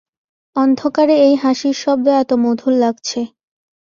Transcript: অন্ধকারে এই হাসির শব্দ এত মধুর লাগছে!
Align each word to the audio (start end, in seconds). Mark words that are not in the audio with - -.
অন্ধকারে 0.55 1.15
এই 1.27 1.35
হাসির 1.43 1.75
শব্দ 1.83 2.05
এত 2.21 2.31
মধুর 2.43 2.73
লাগছে! 2.83 3.19